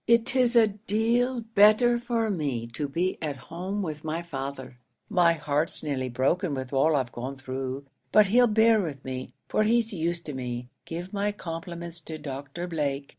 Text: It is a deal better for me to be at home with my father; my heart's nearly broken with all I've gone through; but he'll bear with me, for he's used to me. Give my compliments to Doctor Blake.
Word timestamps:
It 0.07 0.35
is 0.35 0.55
a 0.55 0.65
deal 0.65 1.41
better 1.41 1.99
for 1.99 2.31
me 2.31 2.65
to 2.73 2.87
be 2.87 3.19
at 3.21 3.35
home 3.37 3.83
with 3.83 4.03
my 4.03 4.23
father; 4.23 4.79
my 5.09 5.33
heart's 5.33 5.83
nearly 5.83 6.09
broken 6.09 6.55
with 6.55 6.73
all 6.73 6.95
I've 6.95 7.11
gone 7.11 7.37
through; 7.37 7.85
but 8.11 8.25
he'll 8.25 8.47
bear 8.47 8.81
with 8.81 9.05
me, 9.05 9.35
for 9.47 9.61
he's 9.61 9.93
used 9.93 10.25
to 10.25 10.33
me. 10.33 10.71
Give 10.85 11.13
my 11.13 11.31
compliments 11.31 11.99
to 11.99 12.17
Doctor 12.17 12.65
Blake. 12.65 13.09